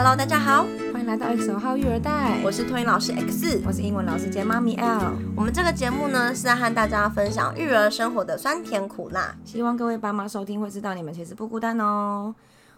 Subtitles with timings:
[0.00, 2.40] Hello，大家好，欢迎来到 X 号育儿袋。
[2.44, 5.12] 我是托婴老师 X，我是英文老师兼妈咪 L。
[5.36, 12.32] 我们这个节目呢，是在和大家分享育儿生活的酸甜苦辣，希望各位爸妈收听会知道你们其实不孤单哦。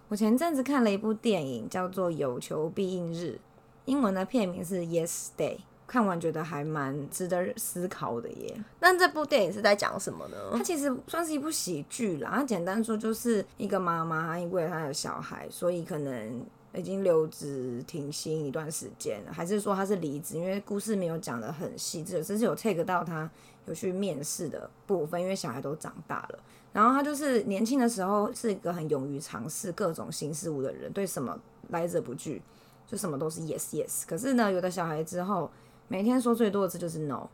[0.08, 3.38] 我前阵子看了一部电影，叫做《有求必应日》，
[3.84, 5.58] 英文的片名是 Yes Day。
[5.86, 8.56] 看完觉得还蛮值得思考的耶。
[8.78, 10.36] 那这部电影是在讲什么呢？
[10.52, 12.30] 它其实算是一部喜剧啦。
[12.36, 16.42] 它简单说就是一个妈妈，她因为她的小孩，所以可能
[16.74, 20.36] 已经留职停薪一段时间了，还是说他是离职？
[20.36, 23.30] 因为故事没有讲得很细致，只是有 take 到他
[23.66, 26.38] 有去面试的部分，因为小孩都长大了。
[26.72, 31.38] 然后他就是年轻的时候是一个很勇于尝试各种新事物的人，对什么
[31.70, 32.42] 来者不拒，
[32.86, 34.02] 就什么都是 yes yes。
[34.06, 35.50] 可是呢，有的小孩之后。
[35.92, 37.26] 每天说最多的字就是 no，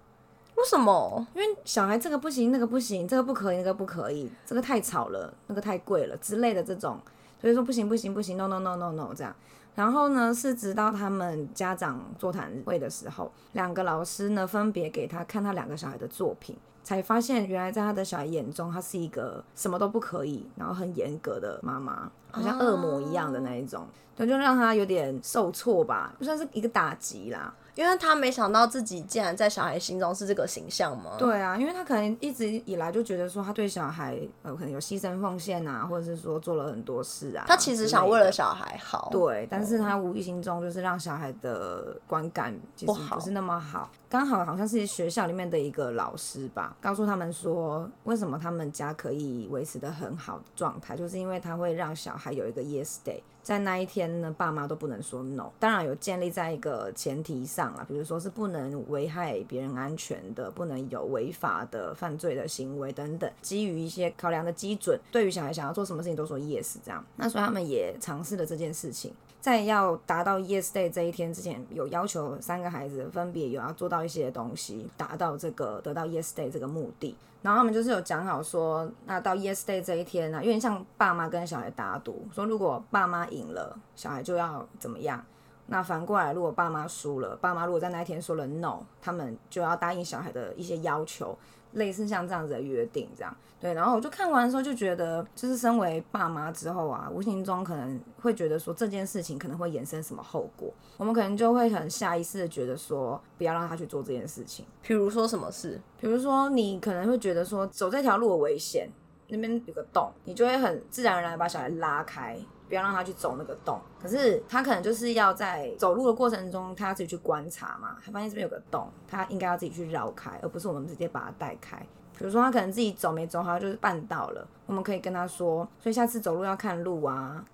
[0.54, 1.26] 为什么？
[1.34, 6.98] 因为小孩这个不行，那个不行，这个不可以，那个不可以，这个太吵了，那个太贵了之类的这种，
[7.40, 9.34] 所以说不行不行不行，no no no no no 这样。
[9.74, 27.54] 然后呢，是直到他们家长座谈会的时候，两个老师呢分别给他看他两个小孩的作品，才发现原来在他的小孩眼中，他是一个什么都不可以，然后很严格的妈妈，好像恶魔一样的那一种，对，就让他有点受挫吧，就算是一个打击啦。
[27.76, 31.12] 因为他没想到自己竟然在小孩心中是这个形象吗？
[31.18, 37.44] 对啊，因为他可能一直以来就觉得说他对小孩呃可能有牺牲奉献啊，或者是说做了很多事啊。
[37.46, 39.10] 他其实想为了小孩好。
[39.12, 43.90] 对，但是他无意心中就是让小孩的观感其实不是那么好。
[44.08, 53.20] 刚好好像是学校里面的一个老师吧，告诉他们说为什么他们家可以维持的很好的状态，就是因为他会让小孩有一个 yes day。
[53.46, 67.04] 在那一天呢，爸妈都不能说 no，当然有建立在一个前提上啊，比如说是不能危害别人安全的，不能有违法的犯罪的行为等等，基于一些考量的基准，对于小孩想要做什么事情都说 yes 这样。
[67.14, 77.14] 那所以他们也尝试了这件事情，在要达到 yes day 这一天之前，有要求三个孩子分别有要做到一些东西，达到这个得到 yes day 这个目的。
[77.42, 85.24] 然后他们就是有讲好说，那到 Yes Day 这一天呢、啊，有点像爸妈跟小孩打赌，说如果爸妈赢了，小孩就要怎么样。
[85.66, 91.36] 那反过来，如果爸妈输了，爸妈如果在那一天说了 No，他们就要答应小孩的一些要求。
[91.72, 104.64] 类似像这样子的约定，这样对，然后我就看完的时候就觉得，就是身为爸妈之后啊，无形中可能会觉得说这件事情可能会衍生什么后果，我们可能就会很下意识的觉得说，不要让他去做这件事情。
[104.80, 105.78] 比如说什么事？
[106.00, 108.88] 比如说你可能会觉得说走这条路有危险，
[109.28, 112.38] 那边有个洞，你就会很自然而然把小孩拉开。
[112.68, 117.96] 不要让他去走那个洞，可是他可能就是要在走路的过程中，他要自己去观察嘛。
[118.04, 121.78] 他发现这边有个洞，他应该要自己去绕开，而不是我们直接把他带开。
[122.18, 127.44] 比如说他可能自己走没走好，就是绊倒了，我们可以跟他说，所以下次走路要看路啊。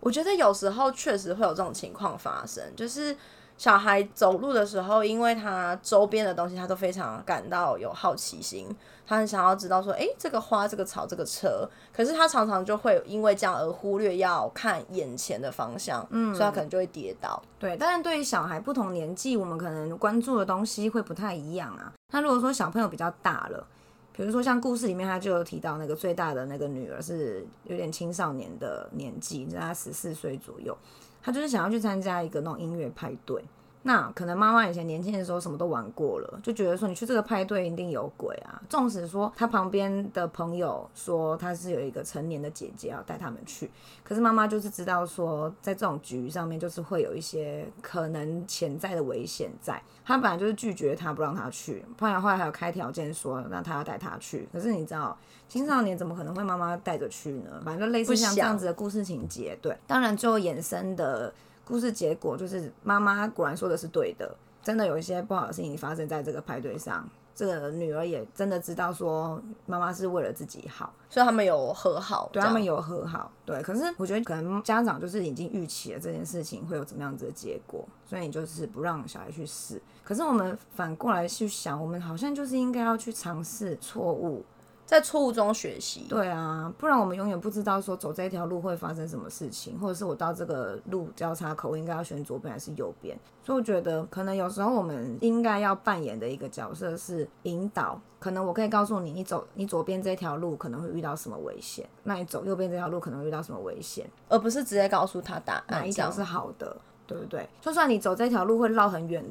[0.00, 3.16] 我觉得有时候确实会有这种情况发生，就是。
[3.58, 8.68] 小孩走路的时候，因为他周边的东西他都非常感到有好奇心，
[9.04, 17.42] 他很想要知道说，诶，这个花、这个草、这个车，可是他常常就会因为这样而忽略要看眼前的方向，嗯，所以他可能就会跌倒。
[17.58, 21.92] 对，但是对于小孩不同年纪，我们可能关注的东西会不太一样啊。
[22.12, 23.66] 那如果说小朋友比较大了，
[24.12, 30.78] 比如说像故事里面他就有提到那个最大的那个女儿是有点青少年的年纪，在他十四岁左右。
[31.22, 33.42] 他就是想要去参加一个那种音乐派对，
[33.88, 38.60] 那可能妈妈以前年轻的时候什么都玩过了，就觉得说你去这个派对一定有鬼啊。
[38.68, 43.70] 纵使说他旁边的朋友说他是有一个成年的姐姐要带他们去，
[44.04, 55.16] 可是妈妈就是知道说在这种局上面就是会有一些可能潜在的危险在，他本来就是拒绝他不让他去，后来后来还有开条件说那他要带他去，可是你知道
[55.48, 57.62] 青少年怎么可能会妈妈带着去呢？
[57.64, 61.32] 反正就类似像这样子的故事情节，对，当然最后衍生的。
[61.68, 67.06] 故事结果就是妈妈果然说的是对的，真的有一些不好的事情发生在这个派对上。
[67.34, 73.30] 这个女儿也真的知道说妈妈是为了自己好，所以他们有和好，对，他们有和好。
[73.46, 79.80] 对，可是我觉得可能家长就是已经预期了这件事情会有怎么样子的结果，所以你就是不让小孩去试。
[80.02, 84.44] 可是我们反过来去想，我们好像就是应该要去尝试错误。
[84.88, 93.14] 在错误中学习，对啊，不然我们永远不知道说走这条路会发生什么事情，或者是我到这个路交叉口应该要选左边还是右边。
[93.44, 98.00] 所以我觉得可能有时候我们应该要扮演的一个角色是引导。
[98.18, 106.74] 可能我可以告诉你，你走你左边这条路可能会遇到什么危险，那你走右边这条路可能会遇到什么危险，而不是直接告诉他答案，哪一条是好的，
[107.06, 107.46] 对不对？
[107.60, 109.22] 就算你走这条路会绕很远。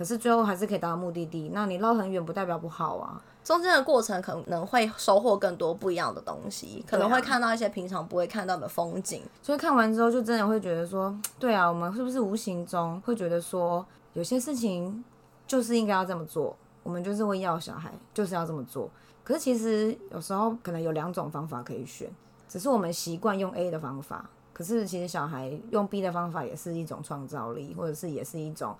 [0.00, 1.50] 可是最后还是可以达到目的地。
[1.52, 9.20] 那你绕很远不代表不好啊，中间的过程可能会收获更多不一样的东西，可能会看到一些平常不会看到的风景。
[9.20, 15.04] 啊、所以看完之后就真的会觉得说，对啊，我们是不是无形中会觉得说，有些事情
[15.46, 18.88] 就是应该要这么做，我们就是会要小孩就是要这么做。
[19.22, 22.10] 可是其实有时候可能有两种方法可以选，
[22.48, 24.30] 只是我们习惯用 A 的方法。
[24.54, 28.74] 可是其实小孩用 B 的方法也是一种创造力，或者是也是一种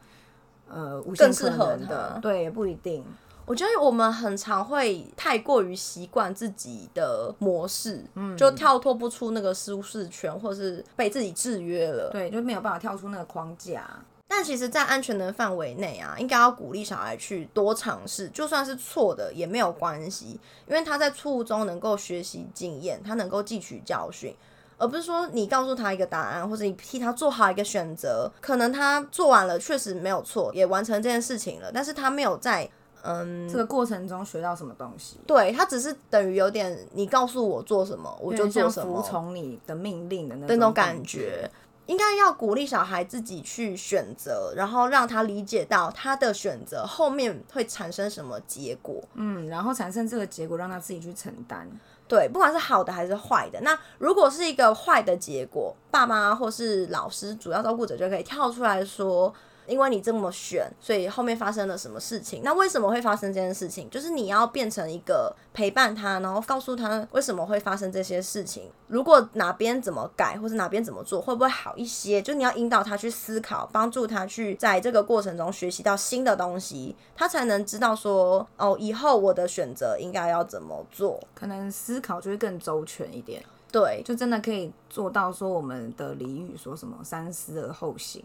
[0.72, 3.04] 呃无限可能的，对，也不一定。
[3.46, 13.84] 我觉得我们很常会太过于习惯自己的模式，嗯，就跳脱不出那个舒适圈，或者是被自己制约了，对，就没有办法跳出那个框架。
[14.28, 20.38] 但其实，在安全的范围内啊，应该要鼓励小孩去多尝试，就算是错的也没有关系，
[20.68, 24.32] 因为他在错误中能够学习经验，他能够汲取教训。
[24.80, 32.68] 而不是说你告诉他一个答案，或者你替他做好一个选择，可能他做完了确实没有错，也完成这件事情了，但是他没有在
[33.02, 35.20] 嗯这个过程中学到什么东西。
[35.26, 41.50] 对，他只是等于有点你告诉我做什么，我就做什么，服从你的命令的那种，那种感觉。
[41.86, 49.02] 应该要鼓励小孩自己去选择，然后让他理解到他的选择后面会产生什么结果。
[49.14, 51.68] 嗯，然后产生这个结果，让他自己去承担。
[52.10, 59.32] 对，不管是好的还是坏的，那如果是一个坏的结果，爸妈或是老师、主要照顾者就可以跳出来说。
[59.70, 62.42] 因为你这么选，所以后面发生了什么事情？
[62.42, 63.88] 那为什么会发生这件事情？
[63.88, 68.70] 就是你要变成一个陪伴他，然后告诉他为什么会发生这些事情。
[68.88, 72.20] 如果哪边怎么改，或是哪边怎么做，会不会好一些？
[72.20, 81.20] 就你要引导他去思考，帮助他去在这个过程中学习到新的东西，他才能知道说，哦，以后我的选择应该要怎么做。
[81.34, 83.40] 可能思考就会更周全一点。
[83.72, 88.20] 对，就真的可以做到说我们的俚语说什么“三思而后行”。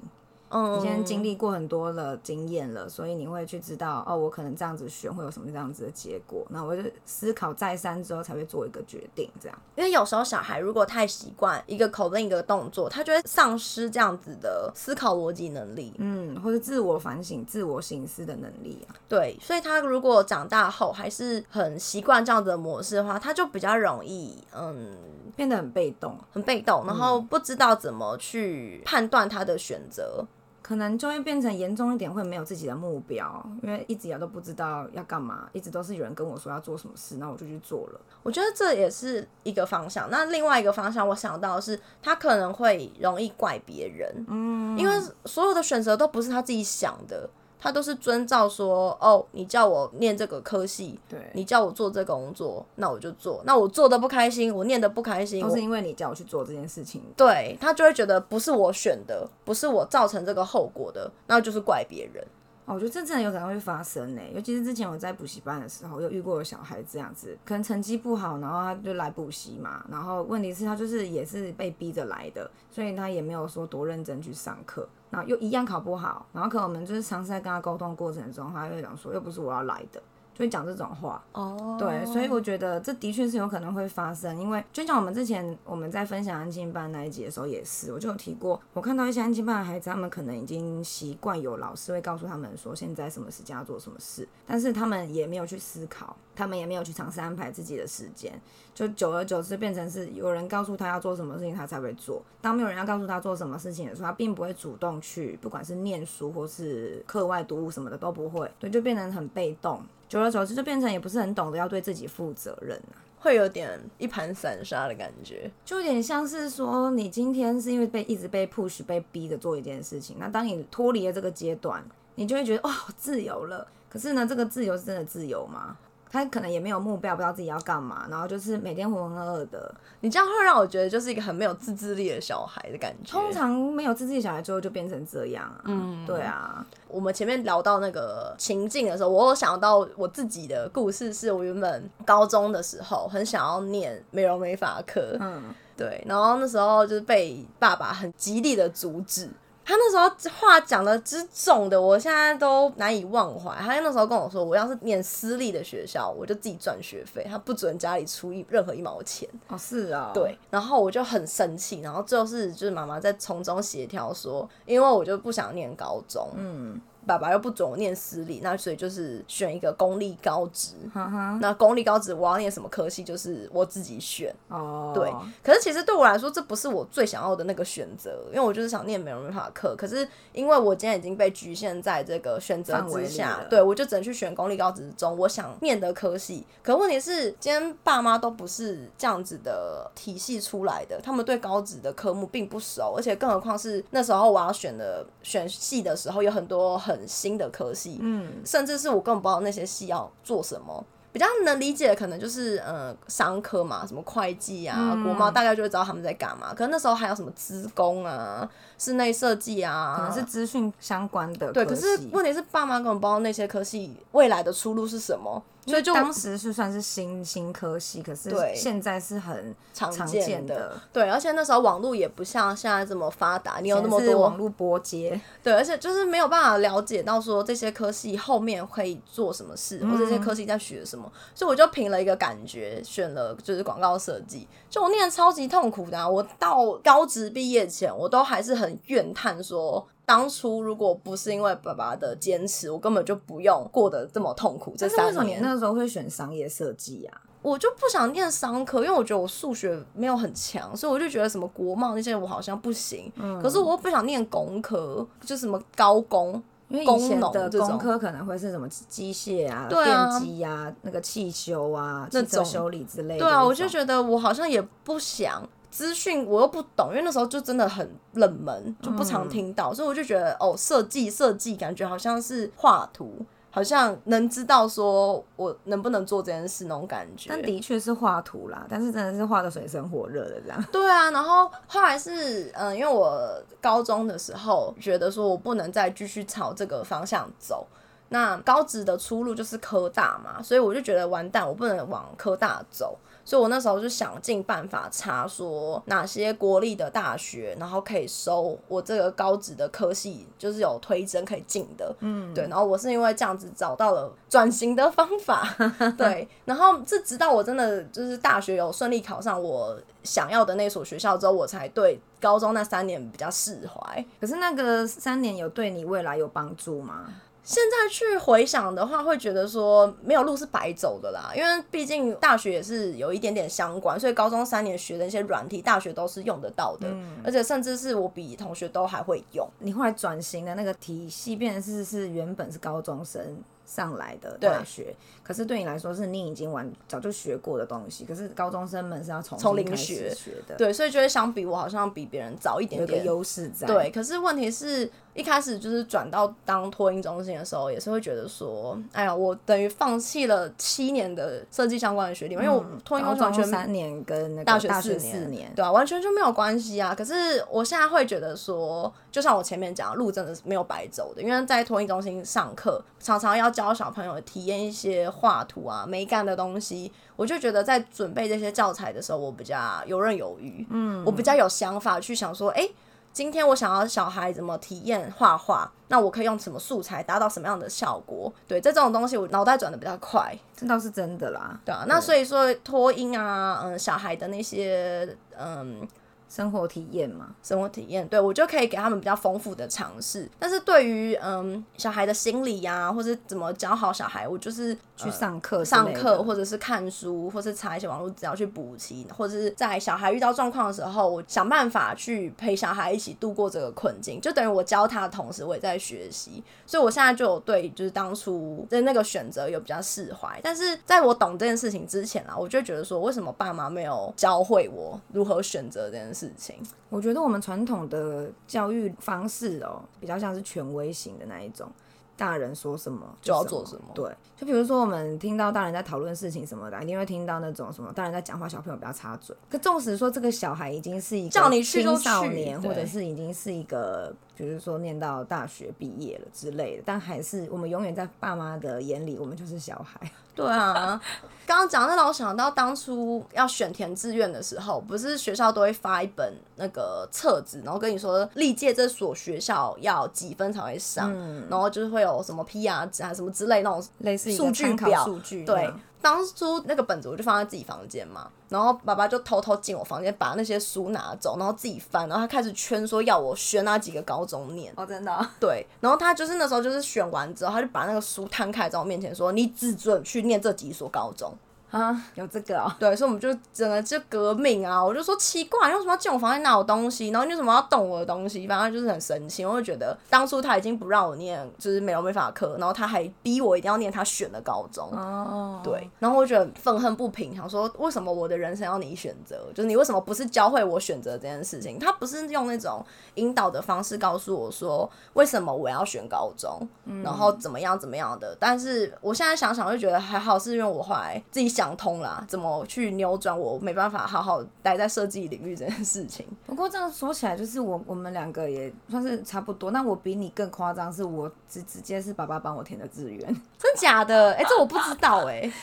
[0.51, 6.45] 你现在经历过很多的经验了，所以你会去知道哦，我可能这样子选会有什么这样子的结果。
[6.49, 9.57] 那我就思考再三之后才会做一个决定，这样。
[9.75, 18.95] 因为有时候小孩如果太习惯一个口令一个动作，他就会丧失这样子的思考逻辑能力，嗯，或者自我反省、自我省思的能力啊。
[19.09, 24.95] 对，所以他如果长大后还是很习惯这样子的模式的话，他就比较容易嗯
[25.35, 30.25] 变得很被动，很被动，然后不知道怎么去判断他的选择。
[30.65, 38.01] 可能就会变成严重一点，会没有自己的目标，因为一直以来都不知道要干嘛，一直都是有人跟我说要做什么事，那我就去做了。
[38.23, 40.09] 我觉得这也是一个方向。
[40.09, 47.29] 那另外一个方向，我想到的是他可能会容易怪别人，嗯，因为所有的选择都不是他自己想的。
[47.65, 53.41] 他都是遵照说，哦，你叫我念这个科系，对，你叫我做这个工作，那我就做。
[53.43, 57.01] 那我做的不开心，我念的不开心，都是因为你叫我去做这件事情。
[57.17, 62.23] 对，他就会觉得不是我选的，不是我造成这个后果的，那就是怪别人。
[62.65, 80.01] 哦，我觉得这真的有可能会发生呢，尤其是之前我在补习班的时候，又遇过有小孩这样子，可能成绩不好，然后他就来补习嘛，然后问题是，他就是也是被逼着来的，所以他也没有说多认真去上课，然后又一样考不好，然后可能我们就是尝试在跟他沟通过程中，他就讲说，又不是我要来的。
[80.35, 81.79] 就会讲这种话哦，oh.
[81.79, 98.37] 对，所以我觉得这的确是有可能会发生，因为就像我们之前我们在分享安静班那一集的时候也是，我就有提过，我看到一些安静班的孩子，他们可能已经习惯有老师会告诉他们说现在什么时间要做什么事，但是他们也没有去思考，他们也没有去尝试安排自己的时间，
[98.73, 109.81] 就久而久之变成是有人告诉他要做什么事情他才会做，当没有人要告诉他做什么事情的时候，他并不会主动去，不管是念书或是课外读物什么的都不会，对，就变成很被动。
[110.07, 121.83] 久而久之，就变成也不是很懂得要对自己负责任啊，会有点一盘散沙的感觉，就有点像是说，你今天是因为被一直被 push 被逼着做一件事情，那当你脱离了这个阶段，
[122.15, 123.67] 你就会觉得哇，自由了。
[123.89, 125.77] 可是呢，这个自由是真的自由吗？
[126.15, 129.75] 他可能也没有目标，不知道自己要干嘛，然后就是每天浑浑噩噩的。
[129.99, 133.11] 你这样会让我觉得就是一个很没有自制力的小孩的感觉。
[133.11, 135.61] 通常没有自制力小孩最后就变成这样啊。
[135.65, 136.65] 嗯，对啊。
[136.87, 145.17] 我们前面聊到那个情境的时候，我有想到我自己的故事，是我原本高中的时候很想要念美容美发科。
[145.19, 145.43] 嗯，
[145.75, 149.29] 对，然后那时候就是被爸爸很极力的阻止。
[149.65, 150.07] 他那时候
[150.37, 153.55] 话讲的之重的，我现在都难以忘怀。
[153.55, 159.27] 他那时候跟我说，我要是念私立的学校，我就自己赚学费，他不准家里出一任何一毛钱。
[159.47, 160.37] 哦，是啊，对。
[160.51, 170.73] 然后我就很生气，然后最后是就是妈妈在从中协调说，因为我就不想念高中，嗯，爸爸又不准我念私立，那所以就是选一个公立高职。
[170.93, 174.35] 嗯，那公立高职我要念什么科系，就是我自己选。
[174.49, 175.11] 哦，对。
[175.43, 179.75] 可是其实对我来说，这不是我最想要的那个选择，因为我就是想念美容美发课。
[179.75, 186.45] 可是因为我今天已经被局限在这个选择之下，对我就只能去选公立高职中我想念的科系。
[186.63, 200.83] 可问题是，今天爸妈都不是这样子的体系出来的，他们对高职的科目并不熟，而且更何况是那时候我要选的选系的时候，有很多很新的科系，嗯，甚至是我根本不知道那些系要做什么。
[201.11, 206.53] 比较能理解的可能就是呃商科嘛，什么会计啊、嗯、国贸，大概就会知道他们在干嘛。
[206.53, 208.45] 可能那时候还有什么资工啊、
[208.77, 211.53] 室内设计啊，可能是资讯相关的。
[211.53, 215.41] 对，可是问题是爸妈根本不知道那些科系未来的出路是什么。
[215.65, 220.79] 所以就当时是算是新新科系，可是现在是很常见的。
[220.93, 225.19] 对，而且那时候网络也不像现在这么发达，你有那么多网络拨接。
[225.43, 231.11] 对，而且就是没有办法了解到说这些科系后面可以做什么事，嗯、或者这些科系在学什么。
[231.33, 234.47] 所以我就凭了一个感觉选了就是广告设计。
[234.69, 239.87] 就我念超级痛苦的、啊，我到高职毕业前，我都还是很怨叹说。
[240.05, 244.73] 当初如果不是因为爸爸的坚持，我根本就不用过得这么痛苦。
[244.77, 247.21] 这三年，为什么你那时候会选商业设计啊？
[247.41, 253.11] 我就不想念商科，因为我觉得我数学没有很强，所以我就觉得什么国贸那些我好像不行。
[253.17, 263.19] 嗯，可是我又不想念工科，就什么高工，因为以前的工科可能会是什么机械啊、对啊电机啊、那个汽修啊、汽车修理之类的。
[263.19, 265.47] 对啊，我就觉得我好像也不想。
[265.69, 273.17] 资讯我又不懂，因为那时候就真的很冷门，就不常听到，嗯、所以我就觉得哦，设计设计感觉好像是画图，
[273.51, 277.29] 好像能知道说我能不能做这件事那种感觉。
[277.29, 280.63] 但的确是画图啦，但是真的是画的水深火热的这样。
[280.71, 287.65] 对啊，然后后来是嗯，因为我高中的时候觉得说我不能再继续朝这个方向走，
[288.09, 292.97] 那高职的出路就是科大嘛，所以我就觉得完蛋，我不能往科大走。
[293.25, 301.93] 所以我那时候就想尽办法查说哪些国立的大学，然后可以收我这个高职的科系，就是有推甄可以进的。
[302.01, 302.47] 嗯，对。
[302.47, 305.53] 然后我是因为这样子找到了转型的方法，
[305.97, 306.27] 对。
[306.45, 314.05] 然后这直到我真的就是大学有顺利考上我想要的那所学校之后，我才对高中那三年比较释怀。
[314.21, 317.07] 可是那个三年有对你未来有帮助吗？
[317.45, 329.47] 现在去回想的话，会觉得说没有路是白走的啦，因为毕竟大学也是有一点点相关，所以高中三年学的那些软体，大学都是用得到的，嗯、而且甚至是我比同学都还会用。
[329.59, 333.21] 你后来转型的那个体系，变成是是原本是高中生
[333.65, 340.13] 上来的大学，可是对你来说是你已经完早就学过的东西，可是高中生们是要从从零学。
[340.13, 343.05] 学的，对，所以觉得相比我好像比别人早一点点。
[343.05, 343.67] 优势在。
[343.67, 356.95] 对，可是问题是一开始就是转到当托婴中心的时候，也是会觉得说，哎呀，我等于放弃了七年的设计相关的学历，嗯、因为我托婴中心完全三年跟那个大学四年，年对啊，完全就没有关系啊。
[356.95, 357.13] 可是
[357.49, 370.67] 我现在会觉得说，就像我前面讲，路真的是没有白走的，因为在托婴中心上课，常常要教小朋友体验一些画图啊、美感的东西，我就觉得在准备这些教材的时候，我比较游刃有余。
[370.69, 372.75] 嗯，我比较有想法去想说，哎、欸，
[373.13, 378.31] 今天我想要小孩怎么体验画画，那我可以用什么素材达到什么样的效果？
[378.47, 381.57] 对，在这种东西我脑袋转的比较快，这倒是真的啦。
[381.63, 385.87] 对啊，那所以说托音啊，嗯，小孩的那些，嗯。
[386.35, 390.29] 生活体验嘛，生活体验，对，我就可以给他们比较丰富的尝试。
[390.37, 404.19] 但是对于嗯小孩的心理呀、或者怎么教好小孩，我就是去上课、呃、上课，或者是看书，或者是查一些网络资料去补齐，或者是在小孩遇到状况的时候，我想办法去陪小孩一起度过这个困境。
[404.19, 406.43] 就等于我教他的同时，我也在学习。
[406.65, 410.37] 所以我现在就有对就是当初的那个选择有比较释怀。
[410.43, 416.25] 但是在我懂这件事情之前啊，我就觉得说，为什么爸妈没有教会我如何选择这件事？
[416.25, 416.55] 事情，
[416.89, 421.69] 我觉得我们传统的教育方式哦，比较像是权威型的那一种，
[422.17, 423.83] 大人说什么就要做什么。
[423.93, 429.35] 对，就比如说我们听到大人在讨论事情什么的，一定会听到那种什么大人在讲话，小朋友不要插嘴。
[429.49, 440.09] 可纵使说这个小孩已经是一个青少年，或者是已经是一个，比如说念到大学毕业了之类的，但还是我们永远在爸妈的眼里，我们就是小孩。
[440.33, 441.01] 对啊，
[441.45, 455.71] 刚刚讲那让我想到当初要选填志愿的时候，不是学校都会发一本那个册子，然后跟你说历届这所学校要几分才会上，嗯、然后就是会有什么 PR 值啊什么之类那种类似数据表，数据对。
[456.01, 464.71] 当初那个本子我就放在自己房间嘛，然后爸爸就偷偷进我房间把那些书拿走，然后自己翻，然后他开始圈说要我选哪几个高中念。
[464.77, 465.25] 哦，真的、哦？
[465.41, 465.65] 对。
[465.79, 471.33] 然后他就是那时候就是选完之后，他就把那个书摊开在我面前说：“你只准去念这几所高中。”
[471.75, 474.81] 啊，有这个哦，对，所以我们就整个就革命啊！
[474.81, 477.09] 我就说奇怪，你为什么要进我房间拿我东西？
[477.09, 478.47] 然后你为什么要动我的东西？
[478.47, 479.43] 反正就是很生气。
[479.43, 484.89] 我就觉得当初他已经不让我念就是美容美发课，然后他还逼我一定要念他选的高中。
[484.93, 489.37] 哦，对，然后我觉得愤恨不平，想说为什么我的人生要你选择？
[489.53, 491.77] 就是你为什么不是教会我选择这件事情？
[491.77, 498.33] 他不是用那种引导的方式告诉我说为什么我要选高中，嗯、然后怎么样怎么样的？
[498.39, 501.64] 但是我现在想想，就觉得还好，是因为我后来自己想。
[501.65, 506.25] 想通啦，怎么去扭转我没办法好好待在设计领域这件事情。
[506.45, 509.71] 不过这样说起来，就是我我们两个也算是差不多。
[509.71, 513.19] 那我比你更夸张，是我直直接是爸爸帮我填的志愿，
[513.57, 514.31] 真假的？
[514.33, 515.53] 哎、欸，这我不知道哎、欸。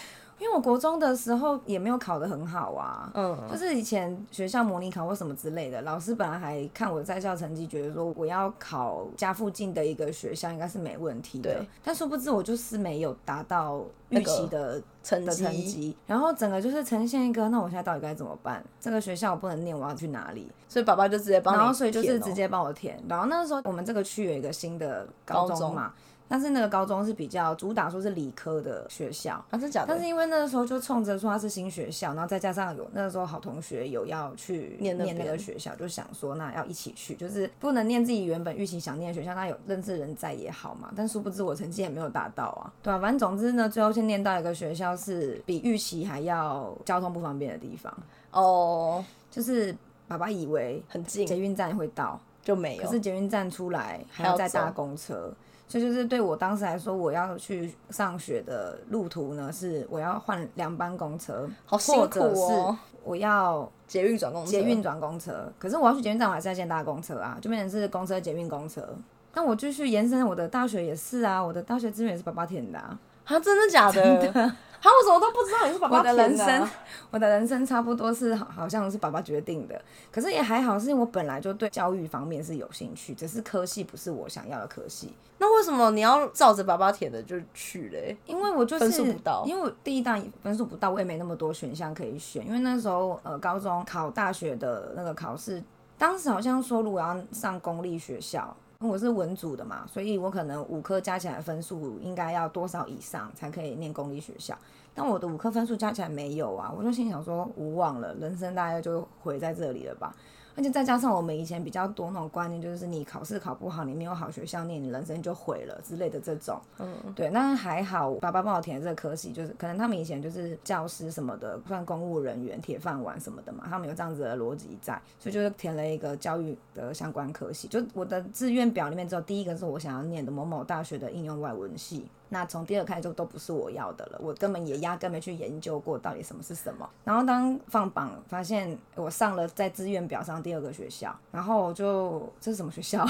[0.42, 11.68] 因为我国中的时候也没有考得很好啊，嗯，就是以前学校模拟考或什么之类的，老师本来还看我在校成绩，觉得说我要考家附近的一个学校应该是没问题的，对。
[11.84, 18.60] 但殊不知我就是没有达到预期的成的，成绩，然后整个就是呈现一个，那我现在到底该怎么办？
[18.80, 20.50] 这个学校我不能念，我要去哪里？
[20.68, 23.00] 所以爸爸就直接帮，然后所以就是直接帮我填。
[23.08, 25.94] 然后那个时候我们这个区有一个新的高中嘛。
[26.32, 29.88] 但是那个高中是比较主打说是理科的学校，啊，是假的。
[29.88, 40.90] 但是因为那个时候就冲着说它是新学校，然后再加上有那个时候好同学有要去念念那个学校，就想说那要一起去，就是不能念自己原本预期想念的学校，那有认识人在也好嘛。
[40.96, 47.94] 但殊不知我成绩也没有达到啊，对啊，反正总之呢，最后先念到一个学校是比预期还要交通不方便的地方。
[48.30, 49.76] 哦，就是
[50.08, 55.30] 爸爸以为很近，捷运站会到就没有，可是捷运站出来还要再搭公车。
[55.68, 65.50] 这就，就是对我当时来说，我要去上学的路途呢，是我要换两班公车，好辛苦哦，我要捷运转公车，捷运转公车。
[65.58, 68.86] 可是我要去捷运站，我还是要先搭公车啊，就变成是公车、捷运、公车。
[69.32, 74.02] 但我继续延伸，我的大学也是啊，我的大学资源也是爸爸填的啊，啊，真的假的？
[74.20, 74.52] 真的。
[74.82, 76.22] 他为什么都不知道你是爸爸填的？
[76.22, 76.70] 我的人生，
[77.12, 79.80] 我的人生差不多是好，好像是爸爸决定的。
[80.10, 85.14] 可是也还好，是因为我本来就对教育方面是有兴趣，只是科系不是我想要的科系。
[85.38, 88.16] 那为什么你要照着爸爸填的就去嘞？
[88.26, 92.44] 因为我就是分数不到，因为我第一档分数不到，我也没那么多选项可以选。
[92.44, 95.62] 因为那时候呃，高中考大学的那个考试，
[95.96, 98.56] 当时好像说如果要上公立学校。
[98.82, 104.56] 我是文组的嘛，所以我可能五科加起来分数应该要多少以上才可以念公立学校？
[104.94, 110.14] 但我的五科分数加起来没有啊，我就心想说无望了，人生大概就毁在这里了吧。
[110.54, 116.60] 而且再加上我们以前比较多那种观念，就是你考试考不好，你没有好学校念，你人生就毁了之类的这种。
[116.78, 127.68] 嗯，对，那还好，爸爸帮我填的这个科系，就是可能他们以前就是教师什么的，算公务人员、铁饭碗什么的嘛，他们有这样子的逻辑在，所以就是填了一个教育的相关科系。
[127.68, 132.06] 就我的志愿表里面，只有第一个是我想要念的某某大学的应用外文系。
[132.32, 136.88] 那从第二开始就都不是我要的了，我根本也压根没去研究过到底什么是什么。
[137.04, 143.06] 然后当放榜发现我上了在志愿表上第二个学校，然后我就这是什么学校？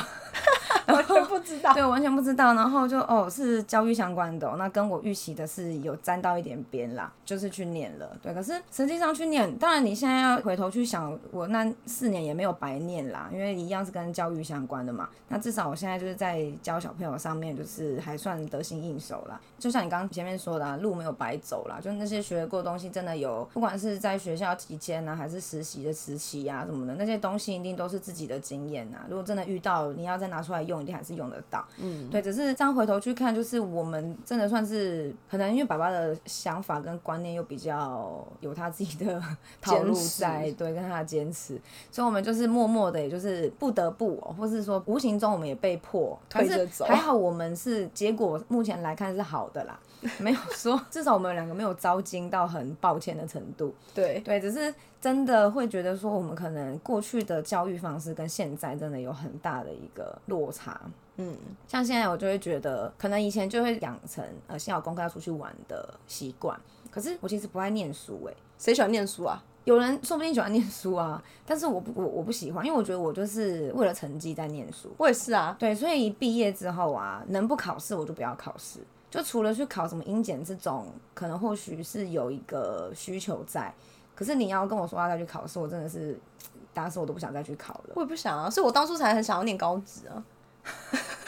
[0.92, 2.54] 完全不知道，对，完全不知道。
[2.54, 8.16] 然后就哦，是教育相关的哦，那跟我预期的是有沾到一点边啦，就是去念了。
[8.22, 15.08] 对，可是实际上去念，当然你现在要回头去想，我那四年也没有白念啦，因为一样是跟教育相关的嘛。
[15.28, 19.40] 那至少我现在就是在教小朋友上面，就是还算得心应手啦。
[19.58, 28.98] 就像你刚刚前面说的啊，路没有白走啦，就那些学过的东西，真的有，不管是在学校期间呢，还是实习的时期呀什么的，那些东西一定都是自己的经验呐。
[29.08, 30.71] 如果真的遇到，你要再拿出来用。
[30.72, 39.22] 用一定还是用得到，嗯，对，只是这样回头去看，就是我们真的算是可能因为爸爸的想法跟观念又比较有他自己的
[39.60, 49.78] 套路在，对，跟他的坚持，所以我们就是默默的，也就是不得不，或是说无形中我们也被迫推着走，还好我们是结果目前来看是好的啦，
[50.18, 54.74] 没有说 至少我们两个没有遭惊到很抱歉的程度，对对，只是。
[55.02, 60.80] 真的会觉得说，我们可能过去的教育方式跟现在真的有很大的一个落差。
[61.16, 61.36] 嗯，
[61.66, 66.56] 像现在我就会觉得，可能以前就会养成呃，先有功课要出去玩的习惯。
[66.88, 69.42] 可是我其实不爱念书，欸，诶，谁喜欢念书啊？
[69.64, 74.88] 有人说不定喜欢念书啊，但是我不我我不喜欢，因为我觉得我就是为了成绩在念书。
[74.98, 78.78] 我也是啊，对，所以一毕业之后啊，能不考试我就不要考试，
[79.12, 83.70] 就除了去考什么英检这种，可能或许是有一个需求在。
[84.14, 86.18] 可是你要跟我说要再去考试，我真的是
[86.72, 87.90] 打死我都不想再去考了。
[87.94, 90.24] 我也不想啊，所以我当初才很想要念高职啊。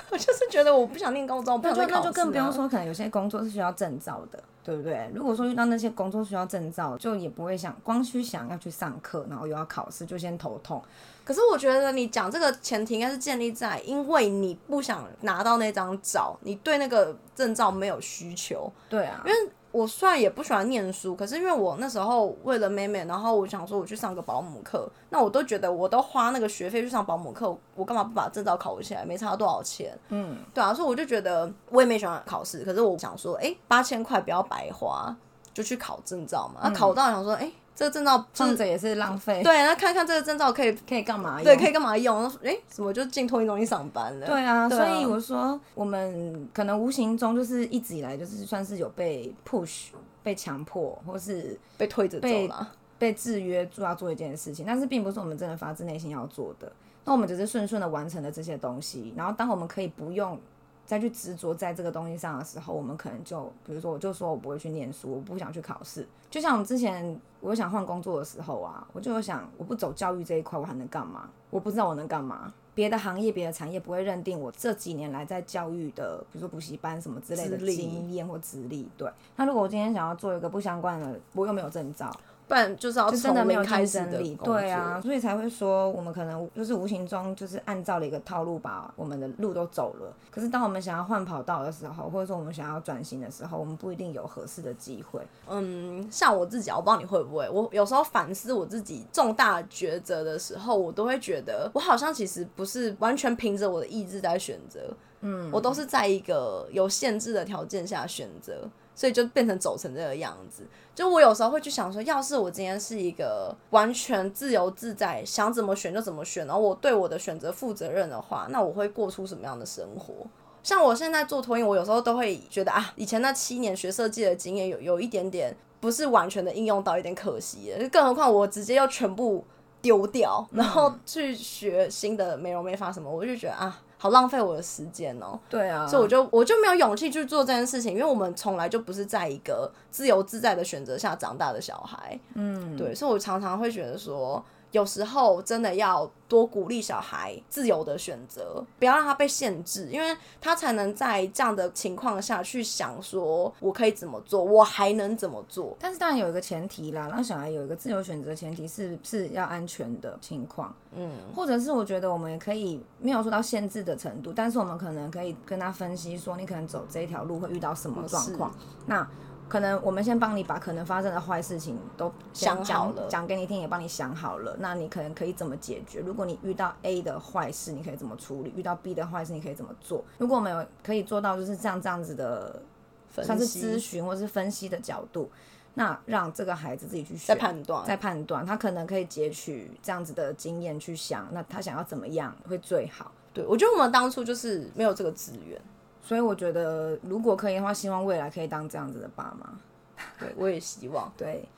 [0.10, 4.42] 我就是觉得我不想念高中，那就那就更不用说，可能有些工作是需要证照的。
[4.64, 5.10] 对不对？
[5.14, 10.82] 如果说遇到那些工作需要证照，就也不会想光去想要去上课，然后又要考试，就先头痛。
[11.22, 18.72] 可是我觉得你讲这个前提应该是建立在，因为你不想拿到那张照，你对那个证照没有需求。
[18.88, 29.04] 对啊，因为我虽然也不喜欢念书，可是因为我那时候为了妹妹，然后我想说我去上个保姆课，那我都觉得我都花那个学费去上保姆课，我干嘛不把证照考起来？
[29.04, 29.98] 没差多少钱。
[30.10, 35.12] 嗯，对啊，所以我就觉得我也没喜欢考试，可是我想说，哎，八千块不要白花，
[35.52, 36.60] 就去考证照嘛。
[36.62, 37.50] 那、嗯啊、考到想说，哎。
[37.76, 39.42] 这个证照放着也是浪费。
[39.42, 41.44] 对，那看看这个证照可以可以干嘛用？
[41.44, 42.24] 对，可以干嘛用？
[42.42, 44.26] 哎，怎么就进托运中心上班了？
[44.26, 49.88] 对啊，对啊，所以我说我们可能无形中就是一直以来就是算是有被 push、
[50.22, 56.70] 被强迫，或是被推着走了，被制约做要做一件事情，但是并不是我们真的发自内心要做的。
[57.04, 60.38] 那我们只是顺顺的完成了这些东西，然后当我们可以不用。
[60.86, 66.06] 再去执着在这个东西上的时候，我们可能就，比如说，我就说我不会去念书，我不想去考试。
[66.30, 71.28] 就像我们之前，我想换工作的时候啊，我就有想，我不走教育这一块，我还能干嘛？
[71.50, 72.52] 我不知道我能干嘛。
[72.74, 78.88] 别的行业、别的产业不会认定我这几年来在教育的，比如说补习班什么之类的经验或资历。
[78.96, 79.08] 对。
[79.36, 82.10] 那如果我今天想要做一个不相关的，我又没有证照。
[82.46, 90.14] 不然就是要从零开始的，对啊，所以才会说我们可能就是无形中就是按照了一个套路把我们的路都走了。
[90.30, 95.20] 可是当我们想要换跑道的时候，或者说我们想要转型的时候，我们不一定有合适的机会。
[95.48, 108.68] 嗯，像我自己，我不知道你会不会，我有时候反思我自己重大抉择的时候，我都会觉得我好像其实不是完全凭着我的意志在选择，嗯，我都是在一个有限制的条件下选择。
[108.94, 110.62] 所以就变成走成这个样子。
[110.94, 120.14] 就我有时候会去想说，要是我今天是一个完全自由自在，想怎么选就怎么选，然后我对我的选择负责任的话，那我会过出什么样的生活？
[120.62, 127.74] 像我现在做托运，我有时候都会觉得啊，以前那七年学设计的经验有有一点点不是完全的应用到，有点可惜。
[127.92, 129.44] 更何况我直接要全部
[129.82, 133.82] 丢掉，然后去学新的美容美发什么，我就觉得啊。
[134.04, 135.40] 好浪费我的时间哦、喔。
[135.48, 142.20] 对啊，所以我就我就没有勇气去做这件事情，因为我们从来就不是在一个自由自在的选择下长大的小孩。
[142.34, 144.44] 嗯，对，所以我常常会觉得说。
[144.74, 155.76] 有时候真的要多鼓励小孩自由的选择，不要让他被限制，因为他才能在这样的情况下去想说，我可以怎么做，我还能怎么做。
[155.78, 168.52] 但是当然有一个前提啦，让小孩有一个自由选择的前提是是要安全的情况，嗯，或者是我觉得我们也可以没有说到限制的程度，但是我们可能可以跟他分析说，你可能走这一条路会遇到什么状况，
[168.86, 169.08] 那。
[169.48, 174.56] 可能我们先帮你把可能发生的坏事情都想好了，讲给你听，也帮你想好了。
[174.58, 176.00] 那你可能可以怎么解决？
[176.00, 178.52] 如果你遇到 A 的坏事，你可以怎么处理？
[178.56, 180.04] 遇到 B 的坏事，你可以怎么做？
[180.18, 182.62] 如果我们有可以做到就是这样这样子的，
[183.10, 185.30] 算是咨询或是分析的角度，
[185.74, 193.12] 那让这个孩子自己去再判断，再判断，他可能可以截取这样子的经验去想，那他想要怎么样会最好？
[193.32, 195.60] 对，我觉得我们当初就是没有这个资源。
[196.04, 199.52] 所以我觉得，如果可以的话，希望未来可以当这样子的爸妈。
[200.20, 201.10] 对，我也希望。
[201.16, 201.48] 对，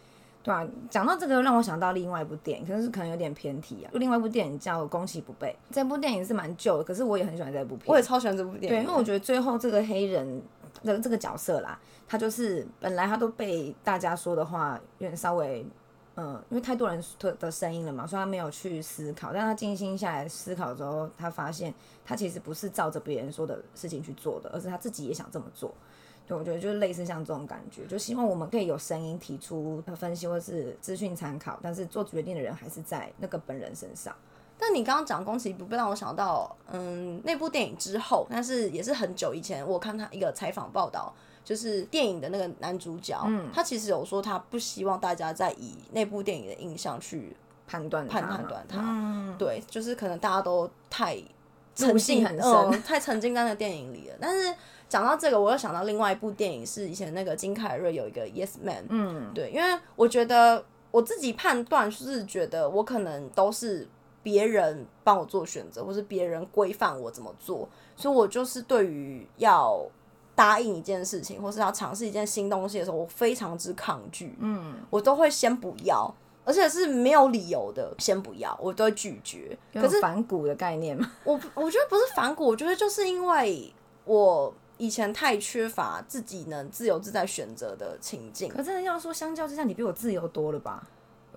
[0.42, 0.64] 对啊。
[0.88, 3.90] 讲到这个，让我想到另外一部电影，可是可能有点偏题啊。
[3.94, 7.86] 另外一部电影叫《攻其不备》，这部电影是蛮旧的，可是我也很喜欢这部片。
[7.88, 8.68] 我也超喜欢这部电影。
[8.68, 10.40] 对，因为我觉得最后这个黑人
[10.84, 15.66] 的这个角色啦，他就是本来他都被大家说的话有点稍微。
[16.18, 19.34] 嗯，因为太多人的的声音了嘛，所以他没有去思考。
[19.34, 21.72] 但他静心下来思考之后，他发现
[22.06, 25.74] 他其实不是照着别人说的事情去做的，而是他自己也想这么做。
[26.26, 34.16] 对，我觉得就是类似像这种感觉，就希望我们可以有声音提出分析或是资讯参考，但是做决定的人还是在那个本人身上。
[34.58, 41.12] 但你刚刚讲宫崎不，让我想到，嗯，那部电影之后，但是也是很久以前，我看他一个采访报道。
[41.46, 47.36] 就是电影的那个男主角，嗯，他其实有说他不希望大家再以那部电影的印象去
[47.68, 51.16] 判断判判断他，嗯，对，就是可能大家都太
[51.76, 54.16] 沉浸很深，嗯，太沉浸在那个电影里了。
[54.20, 54.52] 但是
[54.88, 63.88] 讲到这个，我又想到另外一部电影，是以前那个金凯瑞有一个 Yes Man，嗯，对，因为我觉得我自己判断是觉得我可能都是
[64.24, 69.80] 别人帮我做选择，或是别人规范我怎么做，所以我就是对于要。
[70.36, 74.36] 答应一件事情，或是要尝试一件新东西的时候，我非常之抗拒。
[74.38, 79.58] 嗯，我都会先不要，而且是没有理由的，先不要，我都会拒绝。
[79.72, 81.10] 可是反骨的概念吗？
[81.24, 83.72] 我我觉得不是反骨，我觉得就是因为
[84.04, 88.50] 我以前太缺乏自己能自由自在选择的情境。
[88.50, 90.86] 可真的要说相较之下，你比我自由多了吧？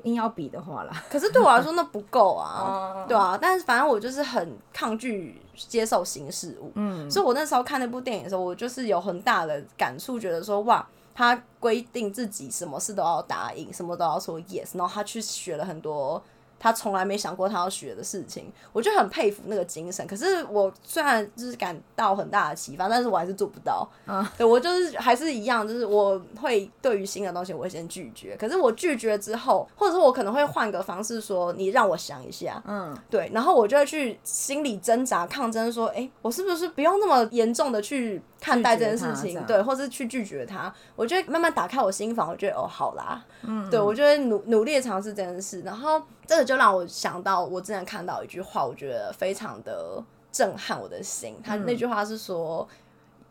[0.04, 16.22] 硬要比的话啦， 可是对我来说那不够啊， 对啊，但是反正我就是很抗拒接受新事物，嗯，所以我那时候看那部电影的时候，我就是有很大的感触，觉得说哇，他规定自己什么事都要答应，什么都要说 yes，然后他去学了很多。
[16.60, 20.06] 他从来没想过他要学的事情，我就很佩服那个精神。
[20.06, 23.88] 可是我虽然就是感到很大的启发，但是我还是做不到。
[24.06, 28.36] 嗯，对，我就是还是一样，就是我会对于新的东西，我会先拒绝。
[28.38, 32.62] 可是我拒绝之后，或者是我可能会换个方式说，你让我想一下。
[32.68, 39.44] 嗯，对，然后我就会去心里挣扎抗争，说，哎，我是不是不用那么严重的去看待这件事情？
[39.46, 40.74] 对，或是去拒绝他？
[40.96, 43.24] 我就会慢慢打开我心房，我觉得哦，好啦。
[43.44, 46.02] 嗯，对，我就会努努力的尝试这件事，然后。
[46.30, 50.00] 这个就让我想到，我之前看到一句话，我觉得非常的
[50.32, 51.36] 震撼我的心。
[51.44, 52.70] 他那句话是说：“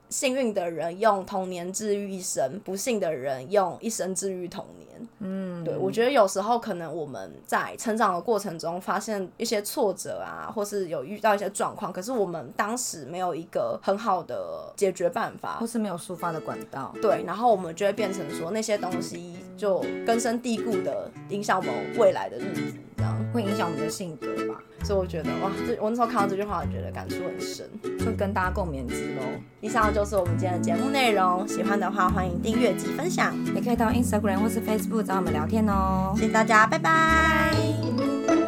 [0.09, 4.89] 幸运的人用童年治愈一生，不幸的人用一生治愈童年。”
[5.21, 16.93] 嗯，对，我觉得有时候可能我们在成长的过程中发现一些挫折啊，或是有遇到一些状况，可是我们当时没有一个很好的解决办法，或是没有抒发的管道。
[17.01, 24.61] 对，然后我们就会变成说那些东西就根深蒂固的影响我们未来的日子，这样会影响我们的性格吧。
[24.85, 29.23] 所以我觉得哇，这我那时候看到这句话，我觉得感触很深，就跟大家共勉之喽。
[29.61, 35.03] 以上就是我们今天的节目内容，喜欢的话欢迎订阅及分享，也可以到 Instagram 或是 Facebook。
[35.03, 38.48] 找我们聊天哦，谢谢大家，拜拜。